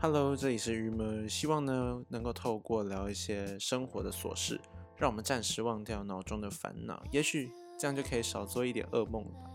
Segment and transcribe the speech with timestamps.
[0.00, 4.60] Hello，这里是鱼们，希望呢能够透过聊一些生活的琐事，
[4.96, 9.54] 让我们暂时忘掉脑中的烦恼，也许这样就可以少做一点噩梦了。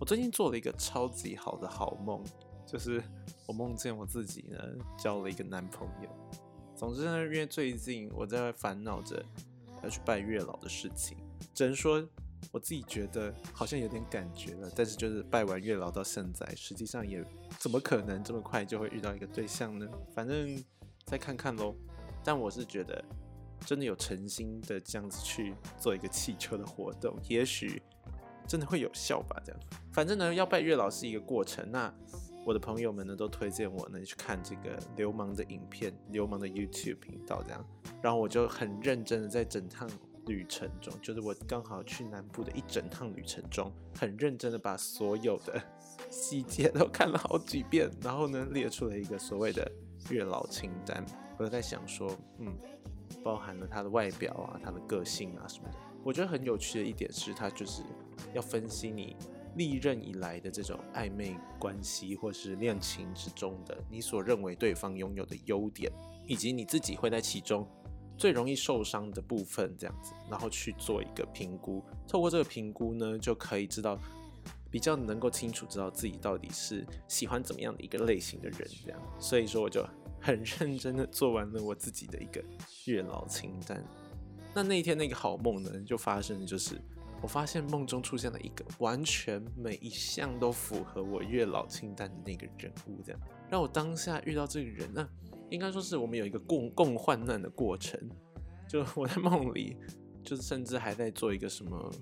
[0.00, 2.24] 我最近做了一个超级好的好梦，
[2.66, 3.00] 就是
[3.46, 4.58] 我梦见我自己呢
[4.98, 6.10] 交了一个男朋友。
[6.74, 9.24] 总之呢，因为最近我在烦恼着
[9.84, 11.16] 要去拜月老的事情，
[11.54, 12.04] 只能说
[12.50, 17.24] 我自己觉得好像有点感觉了，但是就是拜完月老到现在，实际上也
[17.58, 19.88] 怎么可能这么快就会遇到一个对象呢？
[20.14, 20.62] 反正
[21.06, 21.74] 再看看喽。
[22.24, 23.04] 但我是觉得
[23.66, 27.82] 真的有诚心的这样子去做一个汽车的活动，也许
[28.46, 29.40] 真的会有效吧。
[29.44, 29.60] 这样，
[29.92, 31.68] 反正呢，要拜月老是一个过程。
[31.70, 31.92] 那
[32.44, 37.64] 我的朋友们呢，都推荐我呢去看这个流氓的影片，流氓的 YouTube 频道这样。
[38.00, 39.88] 然后我就很认真的在整趟
[40.26, 45.60] 旅程中，就是我刚好去南部的一整趟旅程中，很认真的把所有的
[46.10, 49.70] 细节都看了好几遍，然后呢列出了一个所谓的
[50.10, 51.04] 月老清单。
[51.38, 52.54] 我在想说，嗯，
[53.24, 55.78] 包含了他的外表啊，他的个性啊什么的。
[56.04, 57.82] 我觉得很有趣的一点是，他就是
[58.32, 59.16] 要分析你
[59.56, 65.92] 历任以来的这种暧昧关系或是恋情之中的你所认为对方拥有的优点，
[66.26, 67.66] 以及你自己会在其中
[68.22, 71.82] 最容易受伤的部分，这样子，然后去做一个评估。
[72.06, 73.98] 透过这个评估呢，就可以知道
[74.70, 79.02] 比较能够清楚知道自己到底是喜欢怎么样的一个类型的人，这样。
[79.18, 79.84] 所以说，我就
[80.20, 82.40] 很认真的做完了我自己的一个
[82.84, 83.84] 月老清单。
[84.54, 86.80] 那那一天那个好梦呢，就发生的就是，
[87.22, 95.08] 我发现梦中出现了一个完全每一项都符合我月老清单的那个人物，这样让我当下遇到这个人呢，
[95.48, 97.96] 应该说是我们有一个共共患难的过程。
[98.68, 99.76] 就我在梦里，
[100.24, 101.92] 就是甚至还在做一个什么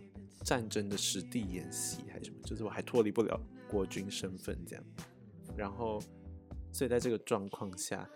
[0.42, 4.84] 战争的实地演习，还是什么，就是我还脱离不了国军身份这样。
[5.54, 6.00] 然后，
[6.72, 8.08] 所以在这个状况下，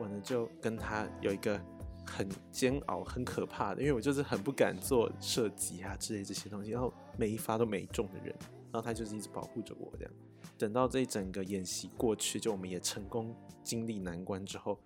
[0.00, 1.64] 我呢就跟他有一个。
[2.06, 8.34] 很煎熬、很可怕的，因为我就是很不敢做射击啊之类这些东西，然后每一发都没中的人，
[8.70, 10.12] 然后他就是一直保护着我这样。
[10.58, 14.78] 等到这一整个演习过去，就我们也成功经历难关之后，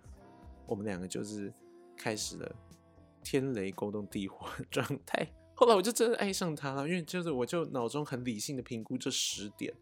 [0.65, 1.53] 我们两个就是
[1.95, 2.55] 开始了
[3.23, 5.27] 天雷勾动地火的状态。
[5.55, 9.73] 后来我就真的爱上他了，因为就是我就脑中很理性的评估这十点，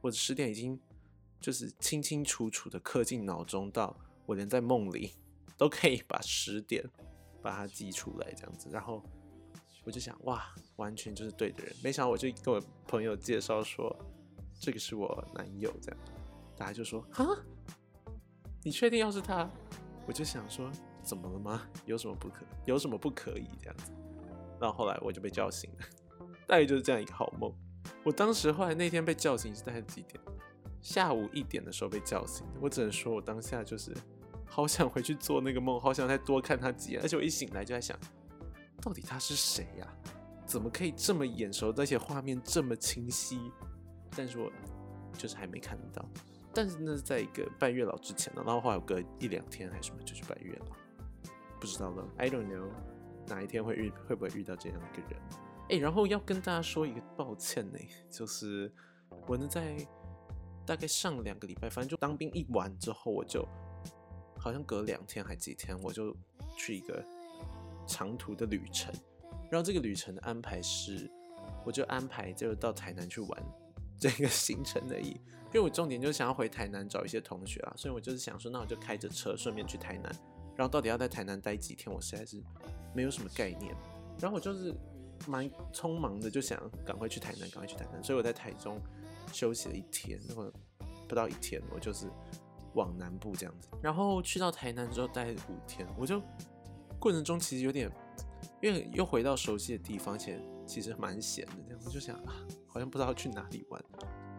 [0.00, 0.78] 我的十点已经
[1.40, 3.96] 就是清清楚楚的刻进脑中，到
[4.26, 5.12] 我连在梦里。
[5.62, 6.84] 都可以把十点
[7.40, 9.00] 把它记出来，这样子，然后
[9.84, 11.72] 我就想，哇，完全就是对的人。
[11.84, 13.96] 没想到我就跟我朋友介绍说，
[14.58, 16.00] 这个是我男友，这样，
[16.56, 17.24] 大家就说，哈，
[18.64, 19.48] 你确定要是他？
[20.04, 20.68] 我就想说，
[21.00, 21.64] 怎么了吗？
[21.86, 22.44] 有什么不可？
[22.66, 23.92] 有什么不可以这样子？
[24.60, 25.86] 然后后来我就被叫醒了，
[26.44, 27.54] 大概就是这样一个好梦。
[28.02, 30.20] 我当时后来那天被叫醒是大概几点？
[30.80, 32.44] 下午一点的时候被叫醒。
[32.60, 33.94] 我只能说我当下就是。
[34.54, 37.00] 好想回去做那个梦，好想再多看他几眼。
[37.00, 37.98] 而且我一醒来就在想，
[38.82, 39.88] 到底他是谁呀？
[40.44, 43.50] 怎么可以这么眼熟，而且画面这么清晰？
[44.14, 44.52] 但是我
[45.16, 46.04] 就是还没看到。
[46.52, 50.76] 但是那是在一个拜月老之前呢，然后后来有隔一两天还是什么就是拜月老，
[51.58, 52.06] 不知道了。
[52.18, 52.68] I don't know
[53.28, 55.18] 哪一天会遇会不会遇到这样一个人？
[55.70, 57.78] 哎，然后要跟大家说一个抱歉呢，
[58.10, 58.70] 就是
[59.26, 59.78] 我呢在
[60.66, 63.48] 大概上两个礼拜，反正就当兵一完之后我就。
[64.42, 66.12] 好像隔两天还几天，我就
[66.56, 67.00] 去一个
[67.86, 68.92] 长途的旅程。
[69.48, 71.08] 然后这个旅程的安排是，
[71.64, 73.42] 我就安排就是到台南去玩
[74.00, 75.10] 这个行程而已。
[75.10, 80.12] 因为我重点就是想要回台南找一些同学啊，所以我就是想说，那我就开着车顺便去台南。
[80.56, 82.42] 然后到底要在台南待几天，我实在是
[82.92, 83.72] 没有什么概念。
[84.18, 84.74] 然后我就是
[85.28, 88.02] 蛮匆忙的，就想赶快去台南，赶快去台南。
[88.02, 88.80] 所以我在台中
[89.32, 90.52] 休息了一天，那么
[91.06, 92.10] 不到一天，我就是。
[92.74, 96.22] 往南部这样子，然后去到台南之后待五天，我就
[96.98, 97.90] 过程中其实有点，
[98.62, 102.34] 因为又回到熟悉的地方，且其实蛮闲的，这样我就想啊，
[102.66, 103.82] 好像不知道去哪里玩，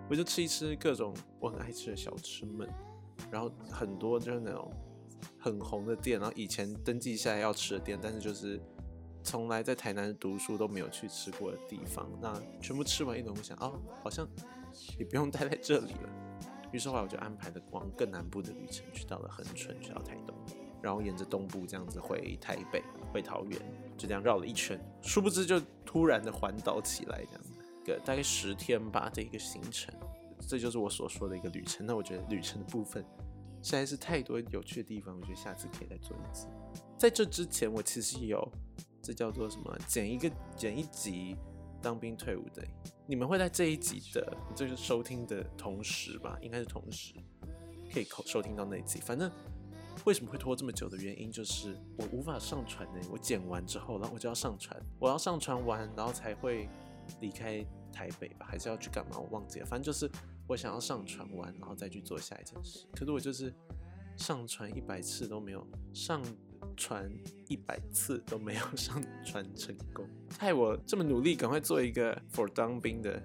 [0.09, 2.67] 我就吃一吃各种我很爱吃的小吃们，
[3.31, 4.71] 然后很多就是那种
[5.39, 8.59] 很红的店，然后以前登记下来要吃的店，但是就是
[9.23, 14.27] 从来在台南读书都没有去吃过的地方，那全部吃完一轮，我想哦，好像
[14.97, 16.09] 也不用待在这里了。
[16.73, 20.35] 于是后来我就安排了往更南部的旅程，去到了恒春，去到台东，
[20.81, 22.83] 然后沿着东部这样子回台北、
[23.13, 23.61] 回桃园，
[23.95, 24.77] 就这样绕了一圈。
[25.01, 27.41] 殊不知就突然的环岛起来，这样
[27.85, 29.93] 个大概十天吧的一个行程，
[30.47, 31.85] 这就是我所说的一个旅程。
[31.85, 33.05] 那我觉得旅程的部分
[33.61, 36.47] 实在是太多有趣的地方，我觉得下次可以再做一次。
[36.97, 38.51] 在这之前，我其实有
[38.99, 40.27] 这叫做什么，剪一个
[40.57, 41.37] 剪一集。
[41.83, 42.65] 当兵退伍的，
[43.05, 47.13] 你们会在这一集的就是收听的同时吧，应该是同时
[47.93, 48.99] 可以收听到那一集。
[49.01, 49.29] 反正
[50.05, 53.01] 为什么会拖这么久的原因，就是我无法上传呢。
[53.11, 56.69] 我剪完之后，然后我就要上传，我要上传完，然后才会
[57.19, 59.19] 离开台北吧，还是要去干嘛？
[59.19, 59.65] 我忘记了。
[59.65, 60.09] 反正就是
[60.47, 62.87] 我想要上传完，然后再去做下一件事。
[62.93, 63.53] 可是我就是
[64.17, 66.23] 上传一百次都没有上
[66.75, 67.11] 传
[67.47, 70.07] 一百次都没有上传成功，
[70.39, 73.21] 害我这么努力，赶快做一个 for 当兵的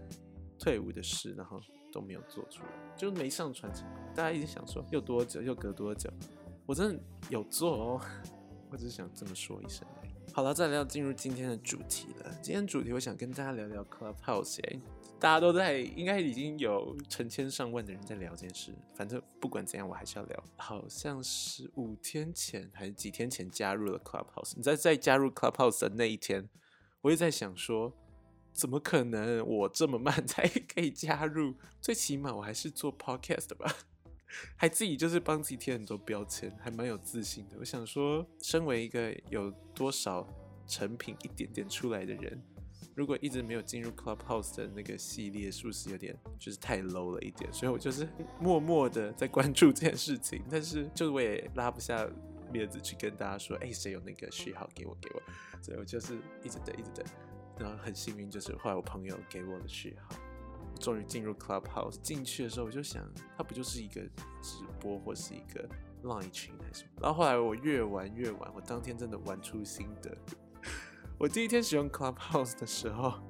[0.59, 1.61] 退伍的事，然后
[1.93, 4.03] 都没有做出来，就没上传成功。
[4.15, 6.11] 大家一直想说又多久，又隔多久？
[6.67, 8.00] 我真的有做哦，
[8.71, 9.87] 我只是想这么说一声。
[10.33, 12.31] 好了，再来要进入今天的主题了。
[12.43, 14.61] 今天主题我想跟大家聊聊 Clubhouse。
[15.20, 18.73] 大家都在，应该已经有成千上万的人在聊这件事。
[18.94, 20.44] 反正不管怎样，我还是要聊。
[20.56, 24.53] 好像是五天前还是几天前加入了 Clubhouse。
[24.56, 26.49] 你在在加入 Clubhouse 的那一天，
[27.00, 27.93] 我也在想说，
[28.53, 31.55] 怎么可能我这么慢才可以加入？
[31.81, 33.75] 最起码我还是做 Podcast 吧，
[34.55, 37.56] 还自己就是帮自己贴很多标签，还蛮有自信的。
[37.59, 40.25] 我想说，身为一个有多少
[40.69, 42.41] 成品一点点出来的人。
[42.99, 47.49] 如果一直没有进入 Clubhouse 的那个系列，是不是有点就是太 low 了一点？
[47.53, 48.09] 所以我就是
[48.41, 52.05] 默默的在关注这件事情，但是就是我也拉不下
[52.53, 55.23] 面子去跟大家说，哎，谁有那个序号给我给我？
[55.62, 57.06] 所以我就是一直等一直等，
[57.56, 60.17] 然后很幸运就是后来我朋友给我的序号，
[60.81, 62.01] 终于进入 Clubhouse。
[62.03, 64.01] 进去的时候我就想，它不就是一个
[64.43, 65.69] 直播或是一个
[66.03, 66.91] line 群还是什么？
[67.03, 70.19] 然后后来我越玩越玩，我当天真的玩出心得。
[71.19, 73.20] 我第一天使用 Clubhouse 的时候，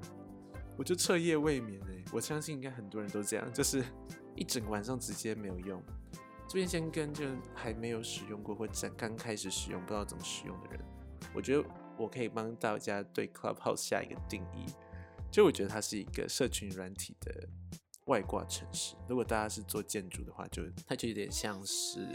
[0.76, 2.04] 我就彻夜未眠哎！
[2.12, 3.82] 我相信应该很多人都这样，就是
[4.36, 5.82] 一整个晚上直接没有用。
[6.46, 7.24] 这边先跟就
[7.54, 10.80] 还没有使用过或者刚开始使用不知道怎么使用的人，
[11.34, 11.64] 我觉得
[11.96, 14.66] 我可以帮大家对 Clubhouse 下一个定义，
[15.30, 17.48] 就我觉得它是一个社群软体的
[18.04, 18.96] 外挂城市。
[19.08, 22.06] 如果大家是做建筑的话，就它就有点像是。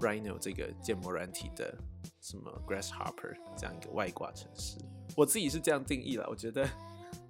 [0.00, 1.76] Rhino 这个建模软体的
[2.20, 4.78] 什么 Grasshopper 这样一个外挂城市，
[5.16, 6.26] 我自己是这样定义了。
[6.28, 6.68] 我觉得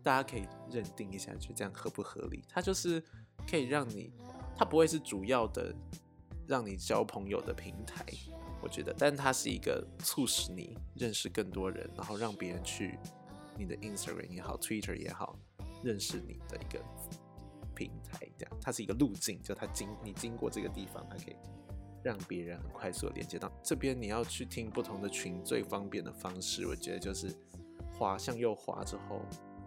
[0.03, 2.45] 大家可以认定一下，就这样合不合理？
[2.49, 3.03] 它就是
[3.49, 4.13] 可以让你，
[4.57, 5.75] 它不会是主要的
[6.47, 8.05] 让你交朋友的平台，
[8.63, 12.99] 我觉得，但它是一个促使你认识更多人，然后让别人去
[13.57, 15.39] 你的 Instagram 也好，Twitter 也好，
[15.83, 16.83] 认识你的一个
[17.75, 18.27] 平台。
[18.39, 21.37] 这样，它是一个路径，就它经你经过这个地方，它可以。
[22.03, 23.53] 让别人很快速的连接到。
[23.63, 27.35] 这边，你要去听不同的群最方便的方式，我觉得就是
[27.91, 29.21] 滑向右滑之后，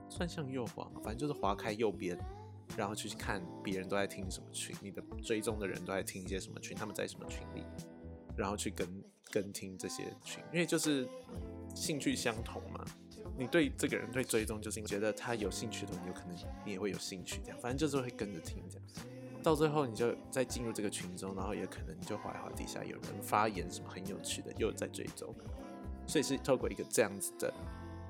[0.10, 2.18] 算向右滑嘛，反正就是滑开右边，
[2.78, 7.63] 然后去看别人都在听什么群，你的追踪的人都在听一些什么群，他们在什么群里，
[8.36, 8.88] 然后去跟
[9.30, 11.07] 跟听这些群，因为就是
[11.75, 12.86] 兴趣相同嘛，
[13.38, 16.36] 你对这个人对追踪，就是觉得他有兴趣的，有可能
[16.66, 18.88] 你也会有兴趣，这样，反正就是会跟着听这样。
[19.42, 25.34] 到最后，你就再进入这个群中，然后也可能你就滑一滑底下有人发言什么很有趣的，又在追踪，
[26.08, 27.54] 所以是透过一个这样子的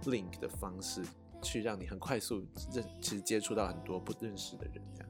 [0.04, 1.01] link 的方式，
[1.42, 5.10] 去让你很快速认，其实接触到很多不认识的人，这样。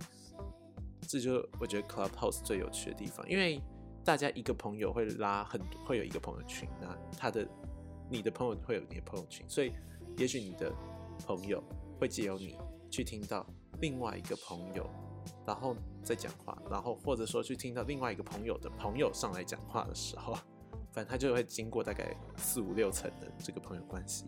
[1.08, 3.62] 这就我觉得 Clubhouse 最有趣的地方，因为
[4.04, 7.46] 大家一个朋友会拉很，会有一个朋友群，那他的
[8.10, 9.74] 你的朋友会有你的朋友群，所以
[10.18, 10.72] 也许你的
[11.26, 11.62] 朋友
[12.00, 12.58] 会借由你
[12.90, 13.46] 去听到
[13.82, 14.90] 另外一个朋友。
[15.46, 20.34] 然后再讲话，然后或者说去听到另外一个朋友的朋友上来讲话的时候，
[20.92, 24.26] 反正他就会经过大概四五六层的这个朋友关系。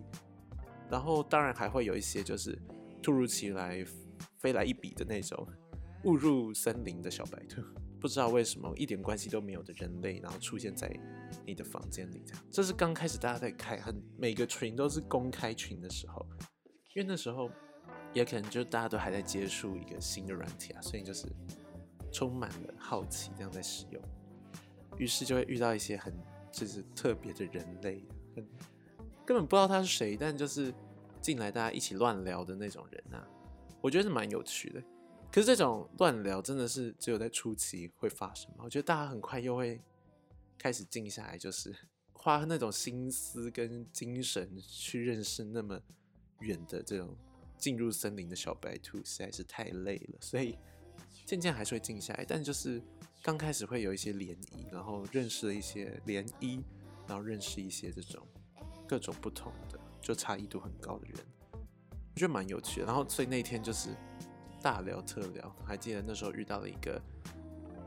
[0.90, 2.58] 然后当然还会有一些就是
[3.02, 3.84] 突如其来
[4.38, 5.48] 飞来一笔的那种
[6.04, 7.62] 误入森林的小白兔，
[8.00, 10.92] 不知道为什么一点关系都没有的人类，然后出现在
[11.46, 12.44] 你的房间里这样。
[12.52, 16.26] 这是刚开始大家在开，很每个群都是公开群的时候，
[16.96, 17.50] 因为那时候。
[18.14, 21.28] 也可能就大家都还在接触一个新的软体啊，所以就是
[22.12, 24.02] 充满了好奇，这样在使用，
[24.98, 26.14] 于是就会遇到一些很
[26.52, 28.06] 就是特别的人类，
[28.36, 28.48] 很
[29.26, 30.72] 根本不知道他是谁，但就是
[31.22, 33.28] 进来大家一起乱聊的那种人啊，
[33.82, 34.84] 我觉得是蛮有趣的。
[35.32, 38.58] 可是这种乱聊真的是只有在初期会发生吗？
[38.60, 39.82] 我觉得大家很快又会
[40.60, 41.76] 开始静下来，就是
[42.14, 45.82] 花那种心思跟精神去认识那么
[46.42, 47.18] 远的这种。
[47.58, 50.58] 进入森林的小白兔实在是太累了，所以
[51.26, 52.26] 渐渐还是会静下来。
[52.28, 52.82] 但就是
[53.22, 56.62] 刚开始会有一些涟漪，然后认识了一些涟漪，
[57.08, 58.28] 然后认识一些这种
[58.88, 61.18] 各种不同的，就差异度很高的人，
[61.54, 62.86] 我觉得蛮有趣的。
[62.86, 63.96] 然后所以那天就是
[64.62, 67.02] 大聊特聊，还记得那时候遇到了一个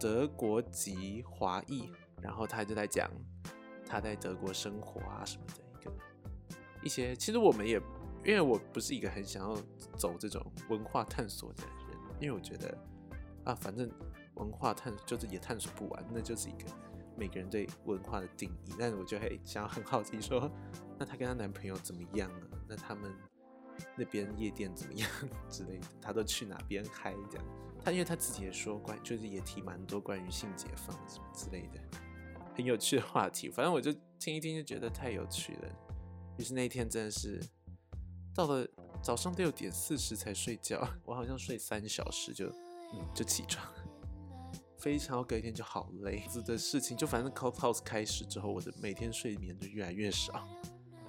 [0.00, 1.90] 德国籍华裔，
[2.23, 3.11] 然后他就在讲
[3.87, 5.92] 他在德国生活啊什么的一个
[6.85, 7.78] 一些，其实我们也。
[8.26, 9.56] 因为我不是一个很想要
[9.97, 12.76] 走这种文化探索的人，因为我觉得
[13.45, 13.88] 啊，反正
[14.35, 16.64] 文化探，就是也探索不完，那就是一个
[17.16, 18.75] 每个人对文化的定义。
[18.76, 20.50] 但是我就会想要很好奇说，
[20.99, 22.42] 那她跟她男朋友怎么样啊？
[22.68, 23.14] 那他们
[23.97, 25.09] 那边夜店怎么样
[25.49, 25.87] 之类的？
[26.02, 27.47] 她都去哪边嗨这样？
[27.85, 31.80] 她因为她自己也说关，就是也提蛮多关于性解放什么之类的，
[32.56, 33.49] 很有趣的话题。
[33.49, 35.68] 反正我就听一听就觉得太有趣了。
[36.38, 37.40] 于是那一天真的是
[38.37, 38.69] 到了
[39.02, 42.49] 早上六点四十才睡觉，我好像睡三小时就
[42.93, 43.66] 嗯就起床，
[44.76, 46.23] 非常隔一天就好累。
[46.28, 50.47] 子的事情就反正 Clubhouse 开始之后，我的每天睡眠就越来越少，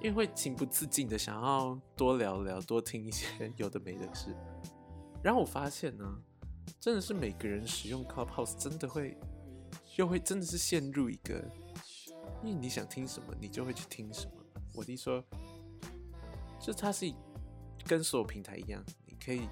[0.00, 3.26] 因为会情不自禁的想要多聊聊，多听一些
[3.58, 4.34] 有的没的事。
[5.22, 6.04] 然后我发现呢，
[6.80, 9.18] 真的是每个人使用 Clubhouse 真的会
[9.96, 11.44] 又会真的是陷入一个，
[12.42, 14.32] 因为你想听什么，你就会去听什么。
[14.74, 15.22] 我弟说，
[16.60, 17.12] 就它是
[17.86, 19.48] 跟所有平台一样，你可以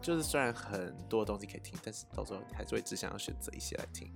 [0.00, 4.12] 就是虽然很多东西可以听，但是到时候还是会只想要选择一些来听。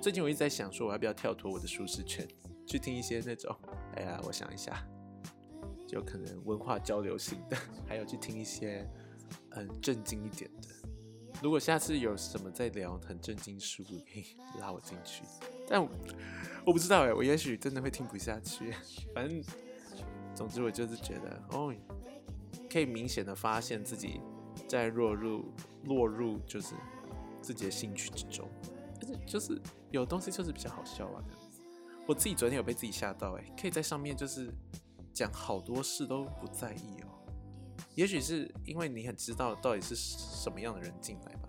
[0.00, 2.26] 最近我一直在想，说我要不要跳脱我的舒适圈，
[2.66, 3.54] 去听一些那种，
[3.96, 4.86] 哎呀，我想一下，
[5.86, 7.56] 就可能文化交流型的，
[7.86, 8.88] 还有去听一些
[9.50, 10.68] 嗯震惊一点的。
[11.42, 15.22] 如果下次有什么在聊很震惊事物，可以拉我进去。
[15.68, 15.90] 但我
[16.66, 18.72] 我不知道哎，我也许真的会听不下去。
[19.14, 19.44] 反正。
[20.36, 21.74] 总之，我就是觉得，哦，
[22.70, 24.20] 可以明显的发现自己
[24.68, 25.50] 在落入
[25.84, 26.74] 落入就是
[27.40, 28.46] 自己的兴趣之中，
[29.00, 31.24] 但是就是有东西就是比较好笑啊。
[32.06, 34.52] 我自己昨天有被自己吓到，哎，可以在上面就是
[35.12, 37.08] 讲好多事都不在意哦。
[37.94, 41.48] 也许是因为你很知道到底是什么样的人进来吧，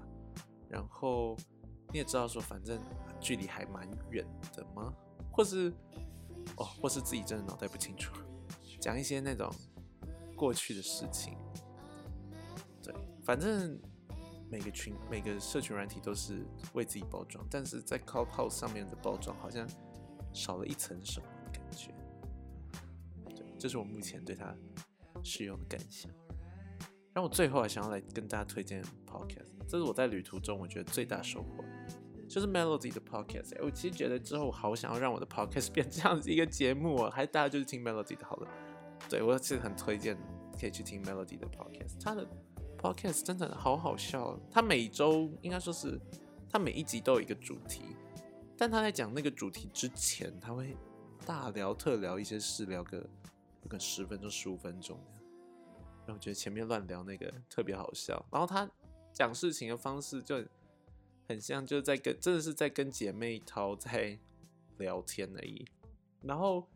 [0.69, 1.35] 然后
[1.91, 2.79] 你也知道说，反正
[3.19, 4.25] 距离还蛮远
[4.55, 4.93] 的吗？
[5.29, 5.71] 或是
[6.55, 8.13] 哦，或是自己真的脑袋不清楚。
[8.79, 9.51] 讲一些那种
[10.35, 11.37] 过去的事情，
[12.83, 12.93] 对，
[13.23, 13.79] 反正
[14.49, 19.67] 每个群、每个社群软体都是为自己包装，但是在 Clubhouse 上面的包装好像
[20.31, 21.91] 少了一层什么的感觉。
[23.35, 24.55] 对，这是我目前对它
[25.23, 26.11] 使用的感想。
[27.13, 31.65] 然后我最后还想要来跟大家推荐 Podcast，这是我在旅途中我觉得最大收获，
[32.29, 33.57] 就是 Melody 的 Podcast。
[33.63, 38.47] 我其实觉得之后好想要让我的 Podcast 变这样子一个节目哦，还大家就是听 Melody 的好了。
[39.09, 40.17] 对我其实很推荐
[40.59, 42.27] 可以去听 Melody 的 podcast，他的
[42.77, 44.39] podcast 真的好好笑。
[44.51, 45.99] 他每周应该说是
[46.49, 47.83] 他每一集都有一个主题，
[48.57, 50.75] 但他在讲那个主题之前，他会
[51.25, 52.97] 大聊特聊一些事，聊个
[53.63, 54.99] 有个十分钟、十五分钟。
[56.05, 58.69] 然后我觉得前面乱聊那个特别好笑，然后他
[59.13, 60.43] 讲事情的方式就
[61.27, 64.19] 很像就是在跟真的是在跟姐妹淘在
[64.77, 65.65] 聊天而已，
[66.21, 66.67] 然后。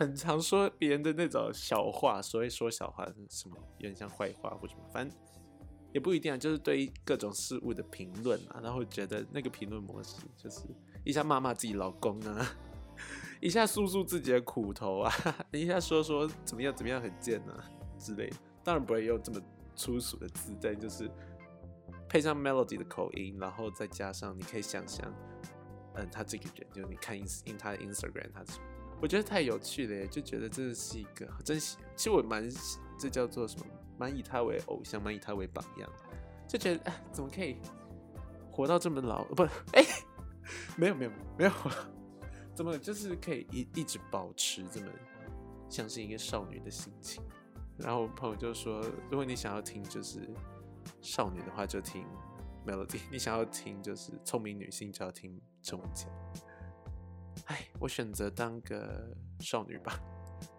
[0.00, 3.56] 很常说别人的那种小话，所谓说小话什么？
[3.76, 5.14] 有点像坏话或什么，反正
[5.92, 6.38] 也不一定啊。
[6.38, 10.62] 就是对于各种事物的评论啊，然后觉得那个评论模式就是
[11.04, 12.50] 一下骂骂自己老公啊，
[13.42, 15.12] 一下诉诉自己的苦头啊，
[15.52, 17.62] 一下说说怎么样怎么样很贱啊
[17.98, 18.36] 之类的。
[18.64, 19.38] 当然不会用这么
[19.76, 21.10] 粗俗的字，但就是
[22.08, 25.14] 配上 melody 的口音，然后再加上你可以想象，
[25.92, 28.58] 嗯，他这个人就是你看 ins in 他的 Instagram，他是。
[29.00, 31.78] 我觉得太有趣了耶，就觉得真的是一个真喜。
[31.96, 32.48] 其实我蛮
[32.98, 33.66] 这叫做什么，
[33.98, 35.90] 蛮以他为偶像，蛮以他为榜样，
[36.46, 37.56] 就觉得哎，怎么可以
[38.50, 39.24] 活到这么老？
[39.24, 39.42] 不，
[39.72, 39.82] 哎，
[40.76, 41.52] 没有没有没有，
[42.54, 44.86] 怎么就是可以一一直保持这么
[45.68, 47.22] 像是一个少女的心情？
[47.78, 50.28] 然后我朋友就说，如果你想要听就是
[51.00, 52.04] 少女的话，就听
[52.66, 56.10] Melody；你想要听就是聪明女性，就要听陈文茜。
[57.46, 59.98] 哎，我选择当个少女吧。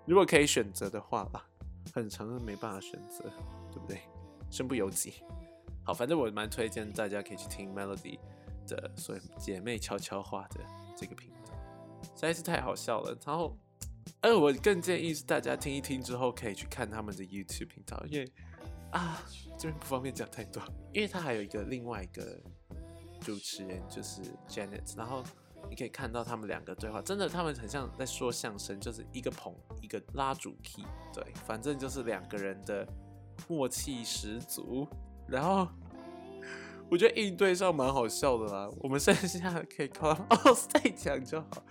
[0.06, 1.48] 如果可以选择的话吧，
[1.94, 3.24] 很长的没办法选择，
[3.72, 4.02] 对不对？
[4.50, 5.24] 身不由己。
[5.84, 8.20] 好，反正我蛮推荐大家可以去听 Melody
[8.68, 10.60] 的所谓姐妹悄悄话的
[10.98, 11.54] 这个频道，
[12.16, 13.18] 实在是太好笑了。
[13.26, 13.58] 然后，
[14.22, 18.32] 呃，我更建议是大家听一听之后可以去看他们的 YouTube 频道，因为
[18.92, 19.24] 啊，
[19.58, 20.62] 这边不方便讲太多，
[20.94, 22.40] 因为他还有一个另外一个
[23.22, 25.24] 主持人就是 Janet，然后。
[25.72, 32.86] 你可以看到他们两个对话，真的，他们很像在说相声，就是一个捧一个拉主 key，对，反正就是两个人的
[33.48, 34.86] 默契十足。
[35.30, 35.66] 然后
[36.92, 41.64] 我觉得应对上蛮好笑的啦，我们剩下可以靠哦再讲就好。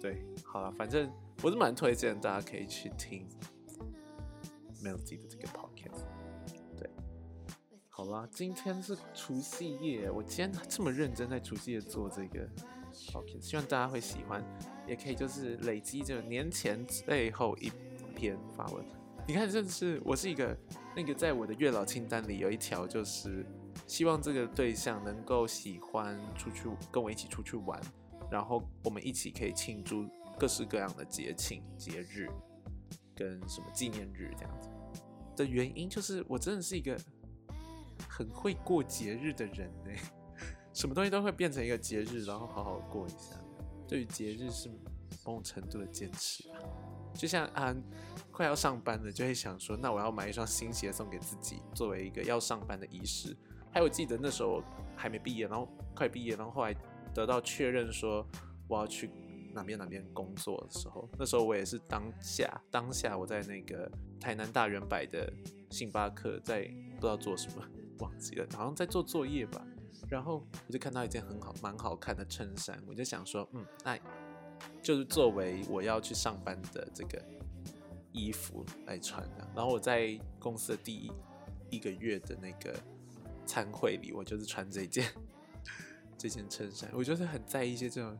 [0.00, 1.08] 对，好了，反正
[1.40, 3.24] 我是蛮推荐大家可以去听
[4.82, 6.02] Melody 的这个 podcast。
[6.76, 6.90] 对，
[7.88, 12.48] 好啦，今天是除夕夜，我今天这么认真在除夕夜做这个。
[13.14, 14.44] OK，希望大家会喜欢，
[14.86, 17.70] 也可以就是累积这年前最后一
[18.14, 18.84] 篇发文。
[19.26, 20.56] 你看，这是我是一个
[20.94, 23.44] 那个在我的月老清单里有一条，就是
[23.86, 27.80] 希望这个对象能够喜欢出去跟我一起出去玩，
[28.30, 30.06] 然后我们一起可以庆祝
[30.38, 32.28] 各式各样的节庆、节日
[33.14, 34.68] 跟什么纪念日这样子。
[35.34, 36.94] 的原因就是我真的是一个
[38.08, 39.90] 很会过节日的人呢，
[40.74, 43.36] 什么东西都会变成一个节日，然后好好过一下。
[43.88, 44.68] 对于节日是
[45.24, 46.56] 某种程度的坚持吧。
[47.14, 47.74] 就像啊，
[48.32, 53.36] 快要上班了，就会想说，那我要买一双新鞋送给自己，作为一个要上班的仪式。
[53.70, 54.62] 还有记得那时候
[54.96, 56.74] 还没毕业，然后快毕业，然后后来
[57.14, 58.26] 得到确认说
[58.66, 59.08] 我要去
[59.52, 63.88] 哪边哪边工作的时候，那时候我也是当下当下我在那个
[64.20, 65.32] 台南大圆摆的
[65.70, 66.62] 星巴克，在
[66.96, 67.64] 不知道做什么，
[67.98, 69.64] 忘记了，好像在做作业吧。
[70.14, 73.98] 然后我就看到一件很好蛮好看的衬衫，我就想说，嗯，那。
[74.82, 77.22] 就是作为我要去上班的这个
[78.12, 79.46] 衣服来穿的。
[79.54, 81.12] 然后我在公司的第一
[81.70, 82.74] 一个月的那个
[83.44, 85.12] 餐会里，我就是穿这件
[86.16, 86.88] 这件衬衫。
[86.94, 88.18] 我就是很在意一些这种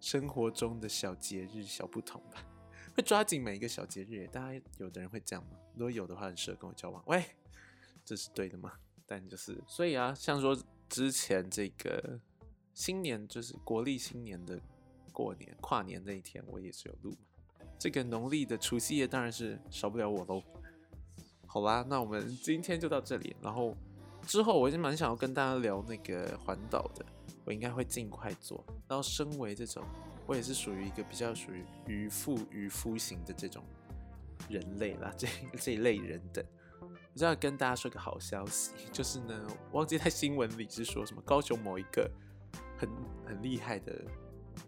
[0.00, 2.42] 生活中的小节日、小不同吧，
[2.96, 4.26] 会抓紧每一个小节日。
[4.28, 5.50] 大家有的人会这样吗？
[5.74, 7.02] 如果有的话，很适合跟我交往。
[7.06, 7.22] 喂，
[8.04, 8.72] 这是对的吗？
[9.06, 10.56] 但就是所以啊，像说
[10.92, 12.20] 之前这个
[12.74, 14.60] 新年，就是国历新年的。
[15.14, 17.66] 过年跨年那一天，我也是有录嘛。
[17.78, 20.42] 这个农历的除夕夜当然是少不了我喽。
[21.46, 23.36] 好啦，那我们今天就到这里。
[23.42, 23.76] 然后
[24.22, 27.04] 之后我已经蛮想要跟大家聊那个环岛的，
[27.44, 28.64] 我应该会尽快做。
[28.88, 29.84] 然后身为这种，
[30.26, 33.62] 我也是属于一个比较属于渔夫渔夫型的这种
[34.48, 35.28] 人类啦，这
[35.60, 36.42] 这一类人等。
[36.82, 42.10] 我就要跟大家说个好消息， 就是呢，忘记在新闻里是说什么高雄某一个
[42.78, 42.88] 很
[43.26, 44.04] 很厉害的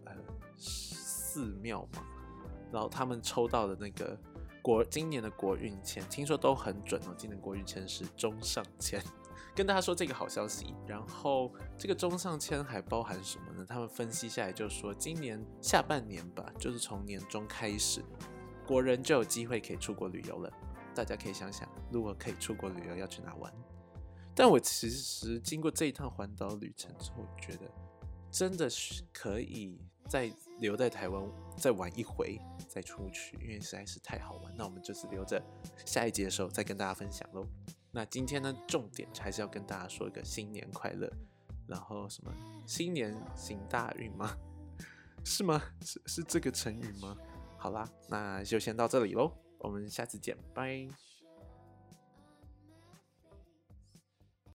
[0.05, 0.13] 呃。
[0.57, 2.01] 寺庙嘛，
[2.71, 4.17] 然后他们抽到的那个
[4.61, 7.13] 国今年的国运签，听说都很准哦。
[7.17, 9.03] 今年国运签是中上签，
[9.53, 10.73] 跟大家说这个好消息。
[10.87, 13.65] 然后这个中上签还包含什么呢？
[13.67, 18.01] 他们分析下来就说，今年下半年吧，就是从年中开始，
[18.65, 20.49] 国人就有机会可以出国旅游了。
[20.95, 23.53] 大家可以想想，如果可以出国旅游，要去哪玩？
[24.33, 27.69] 但我其实经过这一趟环岛旅程之后，觉得
[28.31, 29.79] 真的是可以。
[30.07, 31.27] 再留在台湾
[31.57, 34.55] 再玩一回再出去，因为实在是太好玩。
[34.55, 35.43] 那我们就是留着
[35.83, 37.43] 下一节的时候再跟大家分享喽。
[37.89, 41.11] 那今天呢，重点还是要跟大家说一个新年快乐，
[41.65, 42.31] 然后什么
[42.67, 44.37] 新年行大运吗？
[45.25, 45.59] 是吗？
[45.81, 47.17] 是是这个成语吗？
[47.57, 49.31] 好啦，那就先到这里喽，
[49.65, 51.04] 我们下次见，拜。